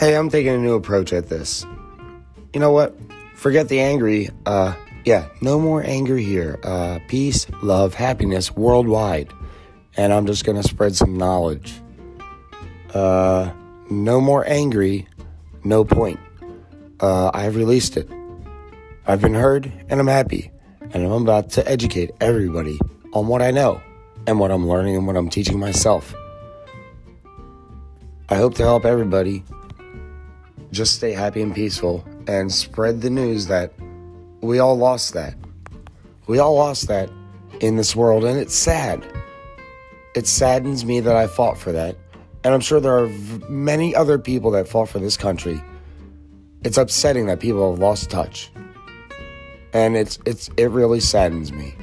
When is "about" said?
21.12-21.50